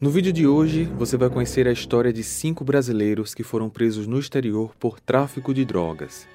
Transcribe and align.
No 0.00 0.10
vídeo 0.10 0.32
de 0.32 0.46
hoje, 0.46 0.84
você 0.84 1.16
vai 1.16 1.28
conhecer 1.28 1.66
a 1.66 1.72
história 1.72 2.12
de 2.12 2.22
cinco 2.22 2.62
brasileiros 2.62 3.34
que 3.34 3.42
foram 3.42 3.68
presos 3.68 4.06
no 4.06 4.20
exterior 4.20 4.72
por 4.78 5.00
tráfico 5.00 5.52
de 5.52 5.64
drogas. 5.64 6.28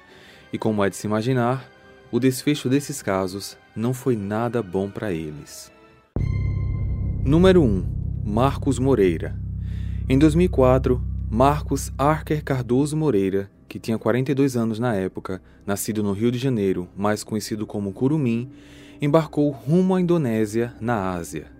E 0.52 0.58
como 0.58 0.84
é 0.84 0.90
de 0.90 0.96
se 0.96 1.06
imaginar, 1.06 1.66
o 2.12 2.20
desfecho 2.20 2.68
desses 2.68 3.00
casos 3.00 3.56
não 3.74 3.94
foi 3.94 4.16
nada 4.16 4.62
bom 4.62 4.90
para 4.90 5.14
eles. 5.14 5.72
Número 7.24 7.62
1. 7.62 7.86
Marcos 8.22 8.78
Moreira. 8.78 9.34
Em 10.10 10.18
2004, 10.18 11.02
Marcos 11.30 11.90
Arker 11.96 12.44
Cardoso 12.44 12.94
Moreira, 12.94 13.50
que 13.66 13.78
tinha 13.78 13.96
42 13.96 14.58
anos 14.58 14.78
na 14.78 14.94
época, 14.94 15.40
nascido 15.66 16.02
no 16.02 16.12
Rio 16.12 16.30
de 16.30 16.36
Janeiro, 16.36 16.86
mais 16.94 17.24
conhecido 17.24 17.66
como 17.66 17.94
Curumim, 17.94 18.50
embarcou 19.00 19.48
rumo 19.48 19.94
à 19.94 20.00
Indonésia, 20.02 20.74
na 20.82 21.12
Ásia. 21.12 21.53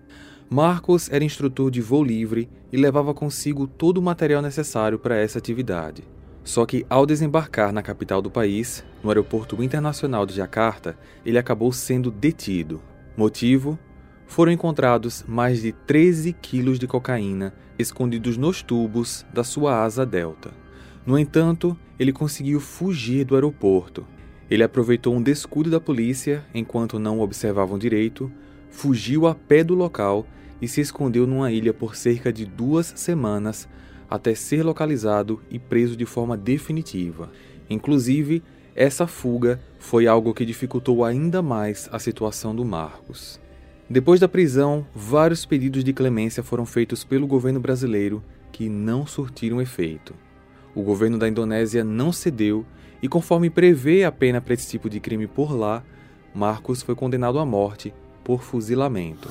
Marcos 0.49 1.09
era 1.11 1.23
instrutor 1.23 1.71
de 1.71 1.81
voo 1.81 2.03
livre 2.03 2.47
e 2.71 2.77
levava 2.77 3.13
consigo 3.13 3.65
todo 3.65 3.97
o 3.97 4.01
material 4.01 4.41
necessário 4.41 4.99
para 4.99 5.17
essa 5.17 5.39
atividade. 5.39 6.03
Só 6.43 6.65
que, 6.65 6.85
ao 6.87 7.07
desembarcar 7.07 7.73
na 7.73 7.81
capital 7.81 8.21
do 8.21 8.29
país, 8.29 8.85
no 9.03 9.09
Aeroporto 9.09 9.61
Internacional 9.63 10.25
de 10.25 10.35
Jakarta, 10.35 10.95
ele 11.25 11.39
acabou 11.39 11.71
sendo 11.71 12.11
detido. 12.11 12.79
Motivo? 13.17 13.79
Foram 14.27 14.51
encontrados 14.51 15.25
mais 15.27 15.61
de 15.61 15.71
13 15.71 16.33
quilos 16.33 16.77
de 16.77 16.87
cocaína 16.87 17.53
escondidos 17.77 18.37
nos 18.37 18.61
tubos 18.61 19.25
da 19.33 19.43
sua 19.43 19.83
asa 19.83 20.05
delta. 20.05 20.51
No 21.05 21.17
entanto, 21.17 21.77
ele 21.99 22.13
conseguiu 22.13 22.59
fugir 22.59 23.25
do 23.25 23.35
aeroporto. 23.35 24.05
Ele 24.49 24.63
aproveitou 24.63 25.15
um 25.15 25.21
descuido 25.21 25.71
da 25.71 25.79
polícia 25.79 26.45
enquanto 26.53 26.99
não 26.99 27.19
observavam 27.19 27.77
direito, 27.77 28.31
fugiu 28.75 29.25
a 29.25 29.33
pé 29.33 29.63
do 29.63 29.73
local 29.73 30.27
e 30.61 30.67
se 30.67 30.81
escondeu 30.81 31.25
numa 31.25 31.49
ilha 31.49 31.73
por 31.73 31.95
cerca 31.95 32.31
de 32.31 32.45
duas 32.45 32.91
semanas 32.97 33.69
até 34.09 34.35
ser 34.35 34.63
localizado 34.63 35.41
e 35.49 35.57
preso 35.57 35.95
de 35.95 36.05
forma 36.05 36.35
definitiva. 36.35 37.31
Inclusive, 37.69 38.43
essa 38.75 39.07
fuga 39.07 39.61
foi 39.79 40.07
algo 40.07 40.33
que 40.33 40.45
dificultou 40.45 41.05
ainda 41.05 41.41
mais 41.41 41.87
a 41.89 41.97
situação 41.99 42.53
do 42.53 42.65
Marcos. 42.65 43.39
Depois 43.89 44.19
da 44.19 44.27
prisão, 44.27 44.85
vários 44.93 45.45
pedidos 45.45 45.81
de 45.81 45.93
clemência 45.93 46.43
foram 46.43 46.65
feitos 46.65 47.05
pelo 47.05 47.25
governo 47.25 47.61
brasileiro 47.61 48.21
que 48.51 48.67
não 48.67 49.07
surtiram 49.07 49.61
efeito. 49.61 50.13
O 50.75 50.83
governo 50.83 51.17
da 51.17 51.29
Indonésia 51.29 51.81
não 51.81 52.11
cedeu 52.11 52.65
e, 53.01 53.07
conforme 53.07 53.49
prevê 53.49 54.03
a 54.03 54.11
pena 54.11 54.41
para 54.41 54.53
esse 54.53 54.69
tipo 54.69 54.89
de 54.89 54.99
crime 54.99 55.27
por 55.27 55.55
lá, 55.55 55.81
Marcos 56.33 56.81
foi 56.81 56.93
condenado 56.93 57.39
à 57.39 57.45
morte 57.45 57.93
por 58.25 58.43
fuzilamento 58.43 59.29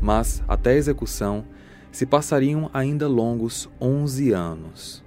mas 0.00 0.42
até 0.46 0.70
a 0.70 0.76
execução 0.76 1.44
se 1.90 2.06
passariam 2.06 2.70
ainda 2.72 3.08
longos 3.08 3.68
11 3.80 4.32
anos. 4.32 5.02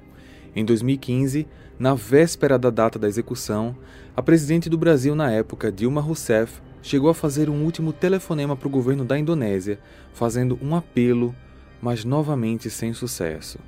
Em 0.56 0.66
2015, 0.66 1.48
na 1.78 1.94
véspera 1.94 2.58
da 2.58 2.70
data 2.70 2.98
da 2.98 3.08
execução, 3.08 3.78
a 4.16 4.22
presidente 4.22 4.70
do 4.70 4.78
Brasil 4.78 5.16
na 5.16 5.32
época, 5.32 5.72
Dilma 5.72 6.02
Rousseff, 6.02 6.62
chegou 6.82 7.10
a 7.10 7.14
fazer 7.14 7.50
um 7.50 7.64
último 7.64 7.94
telefonema 7.94 8.56
para 8.56 8.68
o 8.68 8.72
governo 8.72 9.06
da 9.06 9.18
Indonésia, 9.18 9.80
fazendo 10.14 10.58
um 10.62 10.76
apelo, 10.76 11.36
mas 11.82 12.04
novamente 12.04 12.70
sem 12.70 12.92
sucesso. 12.92 13.60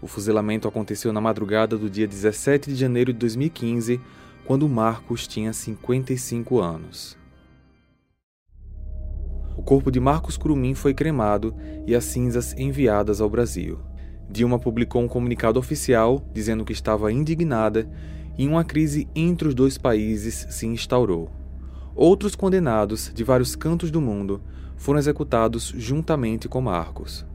O 0.00 0.06
fuzilamento 0.06 0.68
aconteceu 0.68 1.12
na 1.12 1.20
madrugada 1.20 1.76
do 1.78 1.88
dia 1.88 2.06
17 2.06 2.70
de 2.70 2.76
janeiro 2.76 3.12
de 3.12 3.18
2015, 3.18 4.00
quando 4.44 4.68
Marcos 4.68 5.26
tinha 5.26 5.52
55 5.52 6.60
anos. 6.60 7.16
Corpo 9.66 9.90
de 9.90 9.98
Marcos 9.98 10.36
Curumim 10.36 10.74
foi 10.74 10.94
cremado 10.94 11.52
e 11.88 11.92
as 11.96 12.04
cinzas 12.04 12.54
enviadas 12.56 13.20
ao 13.20 13.28
Brasil. 13.28 13.80
Dilma 14.30 14.60
publicou 14.60 15.02
um 15.02 15.08
comunicado 15.08 15.58
oficial 15.58 16.24
dizendo 16.32 16.64
que 16.64 16.72
estava 16.72 17.10
indignada 17.10 17.90
e 18.38 18.46
uma 18.46 18.62
crise 18.62 19.08
entre 19.12 19.48
os 19.48 19.56
dois 19.56 19.76
países 19.76 20.46
se 20.50 20.68
instaurou. 20.68 21.32
Outros 21.96 22.36
condenados 22.36 23.10
de 23.12 23.24
vários 23.24 23.56
cantos 23.56 23.90
do 23.90 24.00
mundo 24.00 24.40
foram 24.76 25.00
executados 25.00 25.74
juntamente 25.76 26.48
com 26.48 26.60
Marcos. 26.60 27.26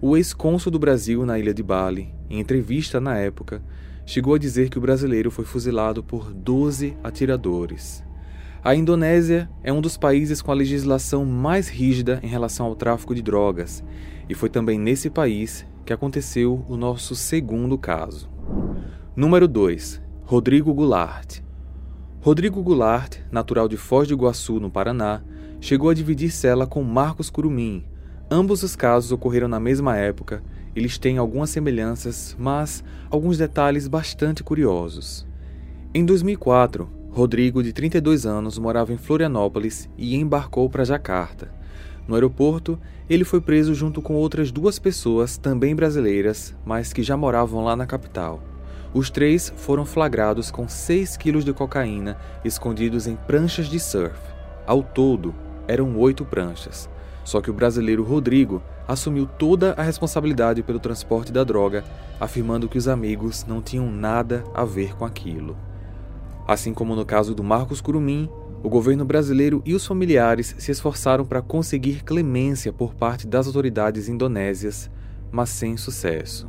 O 0.00 0.16
ex-cônsul 0.16 0.70
do 0.70 0.78
Brasil 0.78 1.26
na 1.26 1.40
ilha 1.40 1.52
de 1.52 1.62
Bali, 1.64 2.14
em 2.30 2.38
entrevista 2.38 3.00
na 3.00 3.18
época, 3.18 3.60
chegou 4.06 4.34
a 4.34 4.38
dizer 4.38 4.68
que 4.68 4.78
o 4.78 4.80
brasileiro 4.80 5.28
foi 5.28 5.44
fuzilado 5.44 6.04
por 6.04 6.32
12 6.32 6.96
atiradores. 7.02 8.04
A 8.64 8.74
Indonésia 8.74 9.46
é 9.62 9.70
um 9.70 9.82
dos 9.82 9.98
países 9.98 10.40
com 10.40 10.50
a 10.50 10.54
legislação 10.54 11.22
mais 11.26 11.68
rígida 11.68 12.18
em 12.22 12.26
relação 12.26 12.64
ao 12.64 12.74
tráfico 12.74 13.14
de 13.14 13.20
drogas, 13.20 13.84
e 14.26 14.32
foi 14.32 14.48
também 14.48 14.78
nesse 14.78 15.10
país 15.10 15.66
que 15.84 15.92
aconteceu 15.92 16.64
o 16.66 16.74
nosso 16.74 17.14
segundo 17.14 17.76
caso. 17.76 18.26
Número 19.14 19.46
2. 19.46 20.00
Rodrigo 20.24 20.72
Goulart. 20.72 21.40
Rodrigo 22.22 22.62
Goulart, 22.62 23.18
natural 23.30 23.68
de 23.68 23.76
Foz 23.76 24.08
do 24.08 24.14
Iguaçu, 24.14 24.58
no 24.58 24.70
Paraná, 24.70 25.20
chegou 25.60 25.90
a 25.90 25.94
dividir 25.94 26.30
cela 26.30 26.66
com 26.66 26.82
Marcos 26.82 27.28
Curumim. 27.28 27.84
Ambos 28.30 28.62
os 28.62 28.74
casos 28.74 29.12
ocorreram 29.12 29.46
na 29.46 29.60
mesma 29.60 29.94
época, 29.98 30.42
eles 30.74 30.96
têm 30.96 31.18
algumas 31.18 31.50
semelhanças, 31.50 32.34
mas 32.38 32.82
alguns 33.10 33.36
detalhes 33.36 33.86
bastante 33.86 34.42
curiosos. 34.42 35.26
Em 35.92 36.02
2004, 36.02 37.03
Rodrigo, 37.14 37.62
de 37.62 37.72
32 37.72 38.26
anos, 38.26 38.58
morava 38.58 38.92
em 38.92 38.96
Florianópolis 38.96 39.88
e 39.96 40.16
embarcou 40.16 40.68
para 40.68 40.84
Jacarta. 40.84 41.48
No 42.08 42.16
aeroporto, 42.16 42.76
ele 43.08 43.22
foi 43.22 43.40
preso 43.40 43.72
junto 43.72 44.02
com 44.02 44.14
outras 44.14 44.50
duas 44.50 44.80
pessoas, 44.80 45.38
também 45.38 45.76
brasileiras, 45.76 46.56
mas 46.66 46.92
que 46.92 47.04
já 47.04 47.16
moravam 47.16 47.62
lá 47.62 47.76
na 47.76 47.86
capital. 47.86 48.42
Os 48.92 49.10
três 49.10 49.52
foram 49.56 49.86
flagrados 49.86 50.50
com 50.50 50.68
6 50.68 51.16
quilos 51.16 51.44
de 51.44 51.52
cocaína 51.52 52.18
escondidos 52.44 53.06
em 53.06 53.14
pranchas 53.14 53.68
de 53.68 53.78
surf. 53.78 54.18
Ao 54.66 54.82
todo, 54.82 55.32
eram 55.68 55.96
oito 55.96 56.24
pranchas. 56.24 56.90
Só 57.22 57.40
que 57.40 57.48
o 57.48 57.54
brasileiro 57.54 58.02
Rodrigo 58.02 58.60
assumiu 58.88 59.24
toda 59.24 59.72
a 59.74 59.84
responsabilidade 59.84 60.64
pelo 60.64 60.80
transporte 60.80 61.30
da 61.30 61.44
droga, 61.44 61.84
afirmando 62.18 62.68
que 62.68 62.76
os 62.76 62.88
amigos 62.88 63.46
não 63.46 63.62
tinham 63.62 63.88
nada 63.88 64.42
a 64.52 64.64
ver 64.64 64.96
com 64.96 65.04
aquilo. 65.04 65.56
Assim 66.46 66.74
como 66.74 66.94
no 66.94 67.06
caso 67.06 67.34
do 67.34 67.42
Marcos 67.42 67.80
Curumim, 67.80 68.28
o 68.62 68.68
governo 68.68 69.04
brasileiro 69.04 69.62
e 69.64 69.74
os 69.74 69.86
familiares 69.86 70.54
se 70.58 70.70
esforçaram 70.70 71.24
para 71.24 71.42
conseguir 71.42 72.02
clemência 72.02 72.72
por 72.72 72.94
parte 72.94 73.26
das 73.26 73.46
autoridades 73.46 74.08
indonésias, 74.08 74.90
mas 75.30 75.50
sem 75.50 75.76
sucesso. 75.76 76.48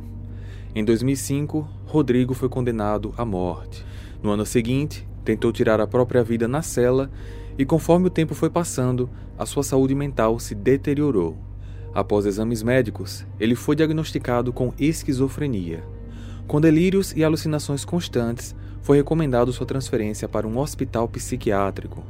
Em 0.74 0.84
2005, 0.84 1.66
Rodrigo 1.86 2.34
foi 2.34 2.48
condenado 2.48 3.14
à 3.16 3.24
morte. 3.24 3.84
No 4.22 4.30
ano 4.30 4.44
seguinte, 4.44 5.06
tentou 5.24 5.50
tirar 5.50 5.80
a 5.80 5.86
própria 5.86 6.22
vida 6.22 6.46
na 6.46 6.60
cela 6.60 7.10
e, 7.58 7.64
conforme 7.64 8.08
o 8.08 8.10
tempo 8.10 8.34
foi 8.34 8.50
passando, 8.50 9.08
a 9.38 9.46
sua 9.46 9.62
saúde 9.62 9.94
mental 9.94 10.38
se 10.38 10.54
deteriorou. 10.54 11.36
Após 11.94 12.26
exames 12.26 12.62
médicos, 12.62 13.26
ele 13.40 13.54
foi 13.54 13.74
diagnosticado 13.74 14.52
com 14.52 14.72
esquizofrenia. 14.78 15.82
Com 16.46 16.60
delírios 16.60 17.14
e 17.16 17.24
alucinações 17.24 17.84
constantes, 17.84 18.54
foi 18.86 18.98
recomendado 18.98 19.52
sua 19.52 19.66
transferência 19.66 20.28
para 20.28 20.46
um 20.46 20.60
hospital 20.60 21.08
psiquiátrico. 21.08 22.04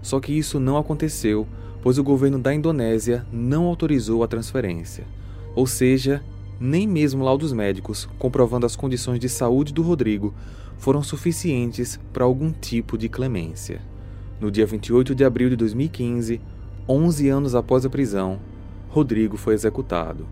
Só 0.00 0.20
que 0.20 0.30
isso 0.30 0.60
não 0.60 0.76
aconteceu, 0.76 1.44
pois 1.82 1.98
o 1.98 2.04
governo 2.04 2.38
da 2.38 2.54
Indonésia 2.54 3.26
não 3.32 3.64
autorizou 3.64 4.22
a 4.22 4.28
transferência. 4.28 5.04
Ou 5.56 5.66
seja, 5.66 6.22
nem 6.60 6.86
mesmo 6.86 7.24
laudos 7.24 7.52
médicos 7.52 8.08
comprovando 8.16 8.64
as 8.64 8.76
condições 8.76 9.18
de 9.18 9.28
saúde 9.28 9.74
do 9.74 9.82
Rodrigo 9.82 10.32
foram 10.78 11.02
suficientes 11.02 11.98
para 12.12 12.22
algum 12.22 12.52
tipo 12.52 12.96
de 12.96 13.08
clemência. 13.08 13.82
No 14.40 14.52
dia 14.52 14.66
28 14.66 15.16
de 15.16 15.24
abril 15.24 15.50
de 15.50 15.56
2015, 15.56 16.40
11 16.88 17.28
anos 17.28 17.56
após 17.56 17.84
a 17.84 17.90
prisão, 17.90 18.38
Rodrigo 18.88 19.36
foi 19.36 19.54
executado. 19.54 20.28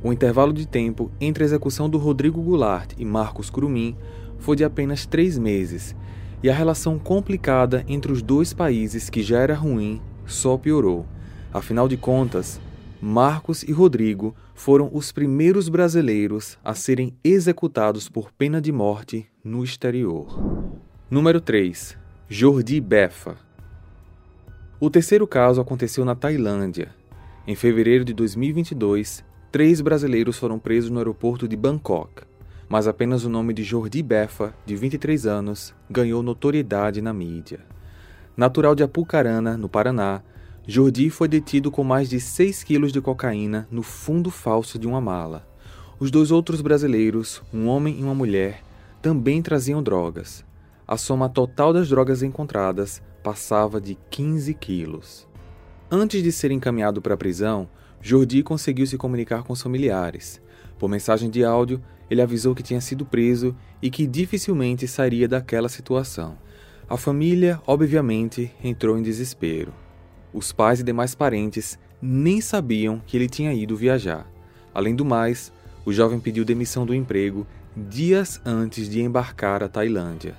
O 0.00 0.12
intervalo 0.12 0.52
de 0.52 0.64
tempo 0.64 1.10
entre 1.20 1.42
a 1.42 1.46
execução 1.46 1.90
do 1.90 1.98
Rodrigo 1.98 2.40
Goulart 2.40 2.92
e 2.96 3.04
Marcos 3.04 3.50
Curumim 3.50 3.96
foi 4.38 4.56
de 4.56 4.64
apenas 4.64 5.06
três 5.06 5.38
meses, 5.38 5.94
e 6.42 6.50
a 6.50 6.54
relação 6.54 6.98
complicada 6.98 7.84
entre 7.88 8.12
os 8.12 8.22
dois 8.22 8.52
países, 8.52 9.10
que 9.10 9.22
já 9.22 9.38
era 9.38 9.54
ruim, 9.54 10.00
só 10.26 10.56
piorou. 10.56 11.06
Afinal 11.52 11.88
de 11.88 11.96
contas, 11.96 12.60
Marcos 13.00 13.62
e 13.62 13.72
Rodrigo 13.72 14.34
foram 14.54 14.90
os 14.92 15.12
primeiros 15.12 15.68
brasileiros 15.68 16.58
a 16.64 16.74
serem 16.74 17.14
executados 17.22 18.08
por 18.08 18.30
pena 18.32 18.60
de 18.60 18.72
morte 18.72 19.26
no 19.42 19.62
exterior. 19.64 20.26
Número 21.10 21.40
3. 21.40 21.96
Jordi 22.28 22.80
Befa. 22.80 23.36
O 24.78 24.90
terceiro 24.90 25.26
caso 25.26 25.60
aconteceu 25.60 26.04
na 26.04 26.14
Tailândia. 26.14 26.94
Em 27.46 27.54
fevereiro 27.54 28.04
de 28.04 28.12
2022, 28.12 29.24
três 29.50 29.80
brasileiros 29.80 30.36
foram 30.36 30.58
presos 30.58 30.90
no 30.90 30.98
aeroporto 30.98 31.46
de 31.46 31.56
Bangkok 31.56 32.25
mas 32.68 32.88
apenas 32.88 33.24
o 33.24 33.28
nome 33.28 33.54
de 33.54 33.62
Jordi 33.62 34.02
Befa, 34.02 34.54
de 34.64 34.74
23 34.76 35.26
anos, 35.26 35.74
ganhou 35.88 36.22
notoriedade 36.22 37.00
na 37.00 37.12
mídia. 37.12 37.60
Natural 38.36 38.74
de 38.74 38.82
Apucarana, 38.82 39.56
no 39.56 39.68
Paraná, 39.68 40.22
Jordi 40.66 41.10
foi 41.10 41.28
detido 41.28 41.70
com 41.70 41.84
mais 41.84 42.08
de 42.08 42.20
6 42.20 42.64
quilos 42.64 42.92
de 42.92 43.00
cocaína 43.00 43.68
no 43.70 43.82
fundo 43.82 44.30
falso 44.30 44.78
de 44.78 44.86
uma 44.86 45.00
mala. 45.00 45.46
Os 45.98 46.10
dois 46.10 46.30
outros 46.30 46.60
brasileiros, 46.60 47.40
um 47.54 47.68
homem 47.68 48.00
e 48.00 48.02
uma 48.02 48.14
mulher, 48.14 48.62
também 49.00 49.40
traziam 49.40 49.82
drogas. 49.82 50.44
A 50.86 50.96
soma 50.96 51.28
total 51.28 51.72
das 51.72 51.88
drogas 51.88 52.22
encontradas 52.22 53.00
passava 53.22 53.80
de 53.80 53.96
15 54.10 54.52
quilos. 54.54 55.26
Antes 55.90 56.22
de 56.22 56.32
ser 56.32 56.50
encaminhado 56.50 57.00
para 57.00 57.14
a 57.14 57.16
prisão, 57.16 57.68
Jordi 58.00 58.42
conseguiu 58.42 58.86
se 58.86 58.98
comunicar 58.98 59.44
com 59.44 59.52
os 59.52 59.62
familiares. 59.62 60.40
Por 60.78 60.88
mensagem 60.88 61.30
de 61.30 61.44
áudio, 61.44 61.82
ele 62.10 62.22
avisou 62.22 62.54
que 62.54 62.62
tinha 62.62 62.80
sido 62.80 63.04
preso 63.04 63.56
e 63.80 63.90
que 63.90 64.06
dificilmente 64.06 64.86
sairia 64.86 65.26
daquela 65.26 65.68
situação. 65.68 66.38
A 66.88 66.96
família, 66.96 67.60
obviamente, 67.66 68.52
entrou 68.62 68.96
em 68.96 69.02
desespero. 69.02 69.72
Os 70.32 70.52
pais 70.52 70.80
e 70.80 70.84
demais 70.84 71.14
parentes 71.14 71.78
nem 72.00 72.40
sabiam 72.40 73.02
que 73.06 73.16
ele 73.16 73.28
tinha 73.28 73.52
ido 73.52 73.76
viajar. 73.76 74.30
Além 74.72 74.94
do 74.94 75.04
mais, 75.04 75.52
o 75.84 75.92
jovem 75.92 76.20
pediu 76.20 76.44
demissão 76.44 76.84
do 76.84 76.94
emprego 76.94 77.46
dias 77.76 78.40
antes 78.44 78.88
de 78.88 79.00
embarcar 79.00 79.62
à 79.62 79.68
Tailândia. 79.68 80.36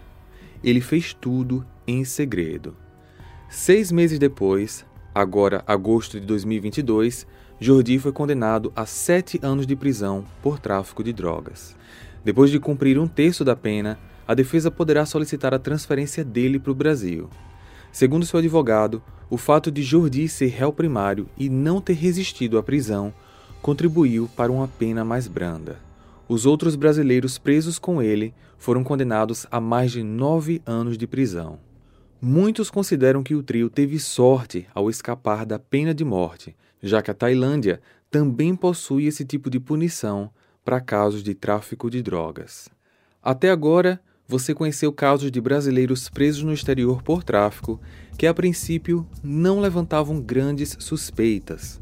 Ele 0.63 0.81
fez 0.81 1.13
tudo 1.13 1.65
em 1.85 2.03
segredo. 2.03 2.75
Seis 3.49 3.91
meses 3.91 4.19
depois, 4.19 4.85
agora 5.19 5.63
agosto 5.65 6.19
de 6.19 6.27
2022, 6.27 7.25
Jordi 7.59 7.97
foi 7.97 8.11
condenado 8.11 8.71
a 8.75 8.85
sete 8.85 9.39
anos 9.41 9.65
de 9.65 9.75
prisão 9.75 10.23
por 10.43 10.59
tráfico 10.59 11.03
de 11.03 11.11
drogas. 11.11 11.75
Depois 12.23 12.51
de 12.51 12.59
cumprir 12.59 12.99
um 12.99 13.07
terço 13.07 13.43
da 13.43 13.55
pena, 13.55 13.97
a 14.27 14.35
defesa 14.35 14.69
poderá 14.69 15.07
solicitar 15.07 15.55
a 15.55 15.59
transferência 15.59 16.23
dele 16.23 16.59
para 16.59 16.71
o 16.71 16.75
Brasil. 16.75 17.31
Segundo 17.91 18.27
seu 18.27 18.37
advogado, 18.37 19.01
o 19.27 19.37
fato 19.37 19.71
de 19.71 19.81
Jordi 19.81 20.27
ser 20.27 20.49
réu 20.49 20.71
primário 20.71 21.27
e 21.35 21.49
não 21.49 21.81
ter 21.81 21.93
resistido 21.93 22.59
à 22.59 22.61
prisão 22.61 23.11
contribuiu 23.59 24.29
para 24.35 24.51
uma 24.51 24.67
pena 24.67 25.03
mais 25.03 25.27
branda. 25.27 25.79
Os 26.29 26.45
outros 26.45 26.75
brasileiros 26.75 27.39
presos 27.39 27.79
com 27.79 28.03
ele 28.03 28.35
foram 28.59 28.83
condenados 28.83 29.47
a 29.49 29.59
mais 29.59 29.91
de 29.91 30.03
nove 30.03 30.61
anos 30.63 30.95
de 30.95 31.07
prisão. 31.07 31.57
Muitos 32.21 32.71
consideram 32.71 33.21
que 33.21 33.35
o 33.35 33.43
trio 33.43 33.69
teve 33.69 33.99
sorte 33.99 34.65
ao 34.73 34.89
escapar 34.89 35.45
da 35.45 35.59
pena 35.59 35.93
de 35.93 36.03
morte, 36.03 36.55
já 36.81 36.99
que 36.99 37.11
a 37.11 37.13
Tailândia 37.13 37.79
também 38.09 38.55
possui 38.55 39.05
esse 39.05 39.23
tipo 39.23 39.51
de 39.51 39.59
punição 39.59 40.31
para 40.65 40.81
casos 40.81 41.21
de 41.21 41.35
tráfico 41.35 41.91
de 41.91 42.01
drogas. 42.01 42.69
Até 43.21 43.51
agora, 43.51 44.01
você 44.27 44.51
conheceu 44.53 44.91
casos 44.91 45.31
de 45.31 45.39
brasileiros 45.39 46.09
presos 46.09 46.41
no 46.41 46.51
exterior 46.51 47.03
por 47.03 47.23
tráfico 47.23 47.79
que, 48.17 48.25
a 48.25 48.33
princípio, 48.33 49.07
não 49.23 49.59
levantavam 49.59 50.19
grandes 50.19 50.75
suspeitas. 50.79 51.79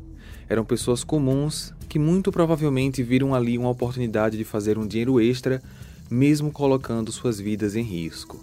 Eram 0.49 0.65
pessoas 0.65 1.03
comuns 1.03 1.73
que 1.87 1.97
muito 1.97 2.29
provavelmente 2.29 3.01
viram 3.01 3.33
ali 3.33 3.57
uma 3.57 3.69
oportunidade 3.69 4.37
de 4.37 4.43
fazer 4.43 4.77
um 4.77 4.85
dinheiro 4.85 5.21
extra, 5.21 5.63
mesmo 6.11 6.51
colocando 6.51 7.09
suas 7.09 7.39
vidas 7.39 7.75
em 7.75 7.83
risco. 7.83 8.37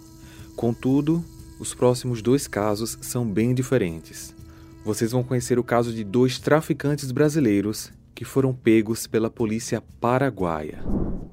Contudo, 0.55 1.23
os 1.63 1.73
próximos 1.73 2.21
dois 2.21 2.45
casos 2.45 2.97
são 3.01 3.25
bem 3.25 3.55
diferentes. 3.55 4.35
Vocês 4.83 5.13
vão 5.13 5.23
conhecer 5.23 5.57
o 5.57 5.63
caso 5.63 5.93
de 5.93 6.03
dois 6.03 6.37
traficantes 6.37 7.09
brasileiros 7.09 7.89
que 8.13 8.25
foram 8.25 8.53
pegos 8.53 9.07
pela 9.07 9.29
polícia 9.29 9.81
paraguaia. 10.01 10.83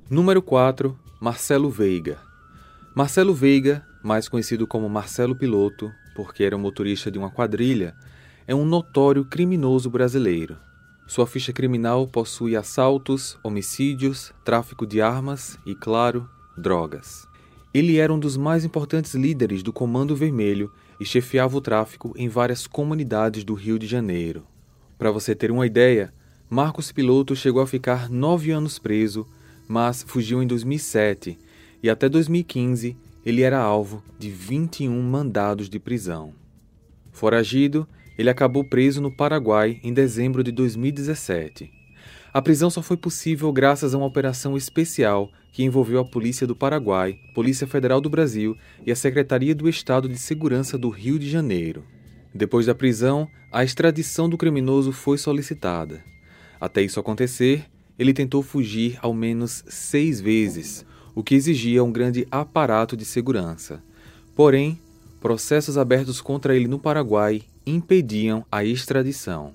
Número 0.09 0.41
4, 0.41 0.97
Marcelo 1.21 1.69
Veiga. 1.69 2.19
Marcelo 2.95 3.35
Veiga, 3.35 3.85
mais 4.05 4.29
conhecido 4.29 4.69
como 4.69 4.89
Marcelo 4.89 5.35
Piloto, 5.35 5.91
porque 6.15 6.45
era 6.45 6.57
motorista 6.57 7.11
de 7.11 7.19
uma 7.19 7.31
quadrilha, 7.31 7.93
é 8.47 8.55
um 8.55 8.65
notório 8.65 9.25
criminoso 9.25 9.91
brasileiro. 9.91 10.57
Sua 11.09 11.27
ficha 11.27 11.53
criminal 11.53 12.07
possui 12.07 12.55
assaltos, 12.55 13.37
homicídios, 13.43 14.33
tráfico 14.45 14.87
de 14.87 15.03
armas 15.03 15.59
e, 15.67 15.75
claro, 15.75 16.31
drogas. 16.57 17.30
Ele 17.73 17.99
era 17.99 18.13
um 18.13 18.19
dos 18.19 18.37
mais 18.37 18.65
importantes 18.65 19.15
líderes 19.15 19.63
do 19.63 19.73
Comando 19.73 20.17
Vermelho 20.17 20.73
e 20.99 21.05
chefiava 21.05 21.57
o 21.57 21.61
tráfico 21.61 22.13
em 22.17 22.29
várias 22.29 22.67
comunidades 22.67 23.45
do 23.45 23.55
Rio 23.55 23.79
de 23.79 23.87
Janeiro. 23.87 24.45
Para 24.99 25.13
você 25.13 25.35
ter 25.37 25.53
uma 25.53 25.67
ideia, 25.67 26.13
Marcos 26.49 26.91
Piloto 26.91 27.37
chegou 27.37 27.63
a 27.63 27.67
ficar 27.67 28.11
nove 28.11 28.51
anos 28.51 28.79
preso, 28.79 29.25
mas 29.69 30.03
fugiu 30.03 30.43
em 30.43 30.47
2007 30.49 31.39
e 31.81 31.89
até 31.89 32.09
2015 32.09 32.97
ele 33.25 33.43
era 33.43 33.59
alvo 33.59 34.03
de 34.19 34.31
21 34.31 35.01
mandados 35.03 35.69
de 35.69 35.79
prisão. 35.79 36.35
Foragido, 37.13 37.87
ele 38.19 38.31
acabou 38.31 38.65
preso 38.65 39.01
no 39.01 39.15
Paraguai 39.15 39.79
em 39.85 39.93
dezembro 39.93 40.43
de 40.43 40.51
2017. 40.51 41.80
A 42.33 42.41
prisão 42.41 42.71
só 42.71 42.81
foi 42.81 42.97
possível 42.97 43.53
graças 43.53 43.93
a 43.93 43.99
uma 43.99 44.07
operação 44.07 44.57
especial 44.57 45.31
que 45.53 45.65
envolveu 45.65 45.99
a 45.99 46.05
Polícia 46.05 46.47
do 46.47 46.55
Paraguai, 46.55 47.19
Polícia 47.35 47.67
Federal 47.67 48.01
do 48.01 48.09
Brasil 48.09 48.57
e 48.87 48.93
a 48.93 48.97
Secretaria 48.97 49.55
do 49.55 49.69
Estado 49.69 50.09
de 50.09 50.17
Segurança 50.17 50.79
do 50.79 50.89
Rio 50.89 51.19
de 51.19 51.29
Janeiro. 51.29 51.85
Depois 52.33 52.67
da 52.67 52.75
prisão, 52.75 53.29
a 53.51 53.65
extradição 53.65 54.29
do 54.29 54.39
criminoso 54.39 54.93
foi 54.93 55.19
solicitada. 55.19 56.05
Até 56.61 56.83
isso 56.83 57.01
acontecer, 57.01 57.65
ele 57.99 58.15
tentou 58.15 58.43
fugir 58.43 58.97
ao 59.03 59.13
menos 59.13 59.65
seis 59.69 60.21
vezes, 60.21 60.87
o 61.15 61.25
que 61.25 61.35
exigia 61.35 61.83
um 61.83 61.91
grande 61.91 62.27
aparato 62.31 62.97
de 62.97 63.05
segurança. 63.05 63.83
Porém, 64.37 64.79
processos 65.21 65.77
abertos 65.77 66.21
contra 66.21 66.55
ele 66.55 66.69
no 66.69 66.79
Paraguai 66.79 67.43
impediam 67.67 68.47
a 68.51 68.65
extradição. 68.65 69.53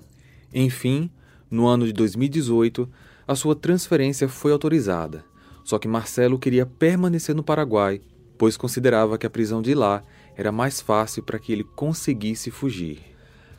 Enfim, 0.54 1.10
no 1.56 1.66
ano 1.68 1.88
de 1.88 1.94
2018, 1.94 2.88
a 3.26 3.34
sua 3.34 3.56
transferência 3.56 4.28
foi 4.28 4.52
autorizada. 4.52 5.24
Só 5.64 5.80
que 5.80 5.88
Marcelo 5.88 6.38
queria 6.38 6.66
permanecer 6.66 7.34
no 7.34 7.44
Paraguai, 7.44 8.02
pois 8.38 8.58
considerava 8.58 9.18
que 9.18 9.26
a 9.26 9.30
prisão 9.30 9.62
de 9.62 9.74
lá 9.74 10.04
era 10.36 10.52
mais 10.52 10.82
fácil 10.82 11.24
para 11.24 11.40
que 11.40 11.52
ele 11.52 11.64
conseguisse 11.64 12.52
fugir. 12.52 13.00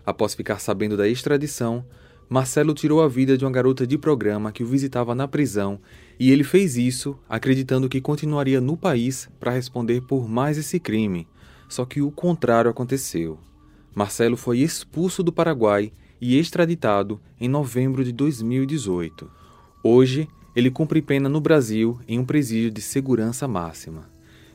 Após 0.05 0.35
ficar 0.35 0.61
sabendo 0.61 0.97
da 0.97 1.09
extradição, 1.09 1.85
Marcelo 2.29 2.75
tirou 2.75 3.03
a 3.03 3.09
vida 3.09 3.37
de 3.37 3.45
uma 3.45 3.51
garota 3.51 3.87
de 3.87 3.97
programa 3.97 4.53
que 4.53 4.63
o 4.63 4.67
visitava 4.67 5.15
na 5.15 5.27
prisão 5.27 5.81
e 6.19 6.31
ele 6.31 6.45
fez 6.45 6.77
isso 6.77 7.19
acreditando 7.29 7.89
que 7.89 8.01
continuaria 8.01 8.61
no 8.61 8.77
país 8.77 9.29
para 9.41 9.53
responder 9.53 10.03
por 10.03 10.29
mais 10.29 10.59
esse 10.59 10.79
crime. 10.79 11.27
Só 11.69 11.85
que 11.85 12.03
o 12.03 12.11
contrário 12.11 12.71
aconteceu. 12.71 13.39
Marcelo 13.95 14.37
foi 14.37 14.59
expulso 14.59 15.23
do 15.23 15.33
Paraguai 15.33 15.93
e 16.21 16.39
extraditado 16.39 17.21
em 17.41 17.49
novembro 17.49 18.05
de 18.05 18.13
2018. 18.13 19.31
Hoje, 19.83 20.29
ele 20.55 20.71
cumpre 20.71 21.03
pena 21.03 21.29
no 21.29 21.40
Brasil 21.40 22.00
em 22.09 22.19
um 22.19 22.25
presídio 22.25 22.71
de 22.71 22.81
segurança 22.81 23.47
máxima. 23.47 24.09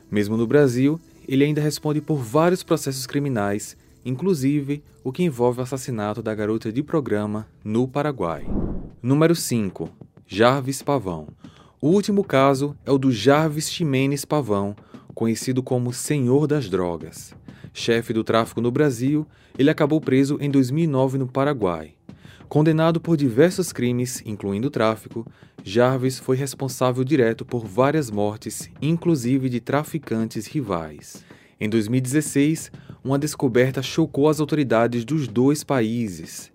Mesmo 0.10 0.36
no 0.36 0.48
Brasil, 0.48 1.00
ele 1.28 1.44
ainda 1.44 1.62
responde 1.62 2.02
por 2.02 2.18
vários 2.18 2.64
processos 2.64 3.06
criminais, 3.06 3.78
inclusive 4.04 4.84
o 5.04 5.12
que 5.12 5.24
envolve 5.24 5.60
o 5.60 5.64
assassinato 5.64 6.22
da 6.22 6.34
garota 6.34 6.72
de 6.72 6.84
programa 6.84 7.48
no 7.64 7.88
Paraguai. 7.88 8.46
Número 9.02 9.36
5. 9.36 9.90
Jarvis 10.28 10.82
Pavão. 10.82 11.28
O 11.80 11.90
último 11.90 12.24
caso 12.24 12.76
é 12.86 12.92
o 12.92 12.98
do 12.98 13.12
Jarvis 13.12 13.70
Ximenes 13.72 14.26
Pavão, 14.26 14.76
conhecido 15.14 15.64
como 15.64 15.94
Senhor 15.94 16.48
das 16.48 16.70
Drogas. 16.70 17.34
Chefe 17.74 18.14
do 18.14 18.24
tráfico 18.24 18.62
no 18.62 18.72
Brasil, 18.72 19.26
ele 19.58 19.70
acabou 19.70 20.02
preso 20.02 20.38
em 20.42 20.50
2009 20.50 21.18
no 21.18 21.28
Paraguai. 21.28 21.94
Condenado 22.50 23.00
por 23.00 23.16
diversos 23.16 23.72
crimes, 23.72 24.22
incluindo 24.26 24.70
tráfico, 24.70 25.26
Jarvis 25.64 26.20
foi 26.20 26.36
responsável 26.36 27.04
direto 27.04 27.46
por 27.46 27.66
várias 27.66 28.12
mortes, 28.12 28.70
inclusive 28.82 29.48
de 29.48 29.62
traficantes 29.62 30.48
rivais. 30.48 31.24
Em 31.60 31.70
2016, 31.70 32.72
uma 33.04 33.18
descoberta 33.18 33.82
chocou 33.82 34.28
as 34.28 34.42
autoridades 34.42 35.06
dos 35.06 35.28
dois 35.28 35.64
países. 35.64 36.52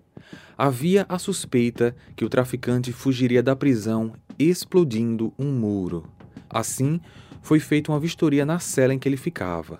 Havia 0.55 1.05
a 1.09 1.17
suspeita 1.17 1.95
que 2.15 2.25
o 2.25 2.29
traficante 2.29 2.91
fugiria 2.91 3.41
da 3.41 3.55
prisão 3.55 4.13
explodindo 4.37 5.33
um 5.37 5.51
muro. 5.51 6.05
Assim, 6.49 6.99
foi 7.41 7.59
feita 7.59 7.91
uma 7.91 7.99
vistoria 7.99 8.45
na 8.45 8.59
cela 8.59 8.93
em 8.93 8.99
que 8.99 9.09
ele 9.09 9.17
ficava. 9.17 9.79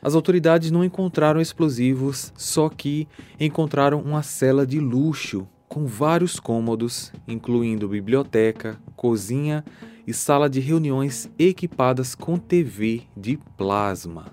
As 0.00 0.14
autoridades 0.14 0.70
não 0.70 0.84
encontraram 0.84 1.40
explosivos, 1.40 2.32
só 2.36 2.68
que 2.68 3.08
encontraram 3.38 4.00
uma 4.00 4.22
cela 4.22 4.66
de 4.66 4.78
luxo 4.78 5.46
com 5.68 5.86
vários 5.86 6.38
cômodos, 6.40 7.12
incluindo 7.26 7.88
biblioteca, 7.88 8.80
cozinha 8.96 9.64
e 10.06 10.14
sala 10.14 10.48
de 10.48 10.60
reuniões 10.60 11.30
equipadas 11.38 12.14
com 12.14 12.38
TV 12.38 13.02
de 13.16 13.38
plasma. 13.56 14.26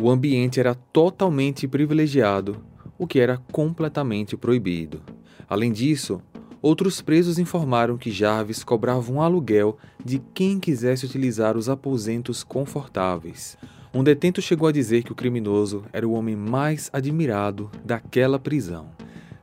O 0.00 0.10
ambiente 0.10 0.60
era 0.60 0.74
totalmente 0.74 1.66
privilegiado, 1.66 2.62
o 2.96 3.06
que 3.06 3.18
era 3.18 3.38
completamente 3.50 4.36
proibido. 4.36 5.02
Além 5.48 5.72
disso, 5.72 6.20
outros 6.62 7.00
presos 7.00 7.38
informaram 7.38 7.96
que 7.96 8.10
Jarvis 8.10 8.62
cobrava 8.62 9.10
um 9.10 9.20
aluguel 9.20 9.76
de 10.04 10.20
quem 10.34 10.60
quisesse 10.60 11.06
utilizar 11.06 11.56
os 11.56 11.68
aposentos 11.68 12.44
confortáveis. 12.44 13.56
Um 13.98 14.04
detento 14.04 14.40
chegou 14.40 14.68
a 14.68 14.72
dizer 14.72 15.02
que 15.02 15.10
o 15.10 15.14
criminoso 15.14 15.84
era 15.92 16.06
o 16.06 16.12
homem 16.12 16.36
mais 16.36 16.88
admirado 16.92 17.68
daquela 17.84 18.38
prisão. 18.38 18.90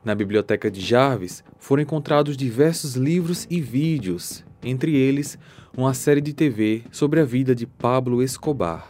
Na 0.01 0.15
biblioteca 0.15 0.71
de 0.71 0.79
Jarvis 0.79 1.43
foram 1.59 1.83
encontrados 1.83 2.37
diversos 2.37 2.95
livros 2.95 3.45
e 3.49 3.59
vídeos, 3.59 4.45
entre 4.63 4.95
eles 4.95 5.37
uma 5.75 5.93
série 5.93 6.21
de 6.21 6.31
TV 6.31 6.83
sobre 6.89 7.19
a 7.19 7.25
vida 7.25 7.53
de 7.53 7.67
Pablo 7.67 8.23
Escobar. 8.23 8.89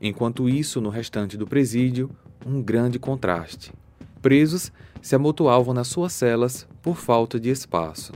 Enquanto 0.00 0.48
isso, 0.48 0.80
no 0.80 0.88
restante 0.88 1.36
do 1.36 1.46
presídio, 1.46 2.08
um 2.46 2.62
grande 2.62 2.98
contraste. 2.98 3.74
Presos 4.22 4.72
se 5.02 5.16
amontoavam 5.16 5.74
nas 5.74 5.88
suas 5.88 6.14
celas 6.14 6.66
por 6.80 6.96
falta 6.96 7.38
de 7.38 7.50
espaço. 7.50 8.12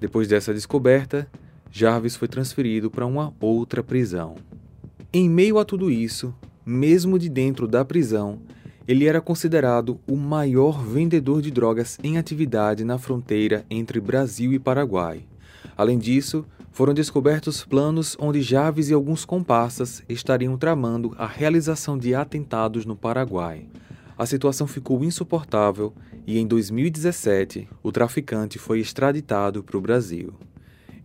Depois 0.00 0.26
dessa 0.26 0.52
descoberta, 0.52 1.30
Jarvis 1.70 2.16
foi 2.16 2.26
transferido 2.26 2.90
para 2.90 3.06
uma 3.06 3.32
outra 3.40 3.84
prisão. 3.84 4.34
Em 5.10 5.26
meio 5.26 5.58
a 5.58 5.64
tudo 5.64 5.90
isso, 5.90 6.34
mesmo 6.66 7.18
de 7.18 7.30
dentro 7.30 7.66
da 7.66 7.82
prisão, 7.82 8.40
ele 8.86 9.06
era 9.06 9.22
considerado 9.22 9.98
o 10.06 10.14
maior 10.14 10.84
vendedor 10.84 11.40
de 11.40 11.50
drogas 11.50 11.98
em 12.04 12.18
atividade 12.18 12.84
na 12.84 12.98
fronteira 12.98 13.64
entre 13.70 14.02
Brasil 14.02 14.52
e 14.52 14.58
Paraguai. 14.58 15.24
Além 15.78 15.98
disso, 15.98 16.44
foram 16.70 16.92
descobertos 16.92 17.64
planos 17.64 18.18
onde 18.20 18.42
Javes 18.42 18.90
e 18.90 18.92
alguns 18.92 19.24
comparsas 19.24 20.02
estariam 20.10 20.58
tramando 20.58 21.14
a 21.16 21.26
realização 21.26 21.96
de 21.96 22.14
atentados 22.14 22.84
no 22.84 22.94
Paraguai. 22.94 23.66
A 24.18 24.26
situação 24.26 24.66
ficou 24.66 25.02
insuportável 25.02 25.94
e, 26.26 26.38
em 26.38 26.46
2017, 26.46 27.66
o 27.82 27.90
traficante 27.90 28.58
foi 28.58 28.80
extraditado 28.80 29.62
para 29.62 29.78
o 29.78 29.80
Brasil. 29.80 30.34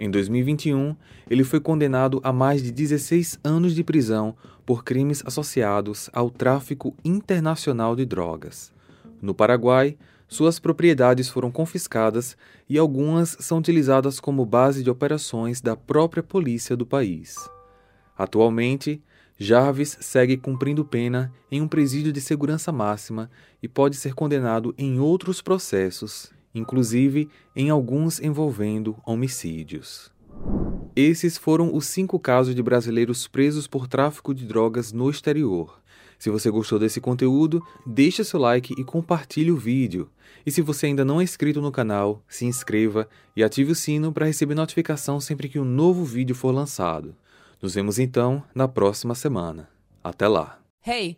Em 0.04 0.12
2021, 0.12 0.98
ele 1.30 1.46
foi 1.46 1.62
condenado 1.62 2.20
a 2.26 2.34
mais 2.34 2.62
de 2.62 2.74
16 2.74 3.40
anos 3.42 3.74
de 3.74 3.86
prisão 3.86 4.36
por 4.66 4.84
crimes 4.84 5.24
associados 5.26 6.10
ao 6.12 6.30
tráfico 6.30 6.94
internacional 7.06 7.96
de 7.96 8.06
drogas. 8.06 8.74
No 9.22 9.34
Paraguai, 9.34 9.98
suas 10.28 10.60
propriedades 10.60 11.30
foram 11.30 11.50
confiscadas 11.50 12.36
e 12.68 12.78
algumas 12.78 13.38
são 13.40 13.60
utilizadas 13.60 14.20
como 14.20 14.46
base 14.46 14.84
de 14.84 14.90
operações 14.90 15.62
da 15.62 15.74
própria 15.74 16.22
polícia 16.22 16.76
do 16.76 16.86
país. 16.86 17.38
Atualmente, 18.18 19.02
Jarvis 19.38 19.98
segue 20.02 20.36
cumprindo 20.36 20.84
pena 20.84 21.32
em 21.50 21.62
um 21.62 21.68
presídio 21.68 22.12
de 22.12 22.20
segurança 22.20 22.74
máxima 22.74 23.32
e 23.62 23.70
pode 23.70 23.96
ser 23.96 24.14
condenado 24.14 24.76
em 24.78 25.00
outros 25.00 25.42
processos, 25.42 26.30
inclusive 26.54 27.30
em 27.56 27.70
alguns 27.70 28.20
envolvendo 28.20 28.96
homicídios. 29.06 30.12
Esses 30.96 31.38
foram 31.38 31.74
os 31.74 31.86
cinco 31.86 32.20
casos 32.20 32.54
de 32.54 32.62
brasileiros 32.62 33.28
presos 33.28 33.68
por 33.68 33.88
tráfico 33.88 34.34
de 34.34 34.46
drogas 34.46 34.92
no 34.92 35.10
exterior. 35.10 35.82
Se 36.20 36.30
você 36.30 36.50
gostou 36.50 36.80
desse 36.80 37.02
conteúdo, 37.02 37.62
deixe 37.86 38.24
seu 38.24 38.40
like 38.40 38.74
e 38.78 38.84
compartilhe 38.84 39.52
o 39.52 39.58
vídeo. 39.58 40.10
E 40.46 40.52
se 40.52 40.62
você 40.62 40.86
ainda 40.86 41.04
não 41.04 41.20
é 41.20 41.24
inscrito 41.24 41.62
no 41.62 41.72
canal, 41.72 42.24
se 42.28 42.46
inscreva 42.46 43.10
e 43.36 43.44
ative 43.44 43.72
o 43.72 43.76
sino 43.76 44.14
para 44.14 44.26
receber 44.26 44.56
notificação 44.56 45.20
sempre 45.20 45.50
que 45.50 45.60
um 45.60 45.66
novo 45.66 46.06
vídeo 46.06 46.36
for 46.36 46.54
lançado. 46.54 47.16
Nos 47.62 47.74
vemos 47.74 48.00
então 48.00 48.44
na 48.54 48.68
próxima 48.68 49.16
semana. 49.16 49.70
Até 50.04 50.28
lá! 50.28 50.60
Hey! 50.86 51.18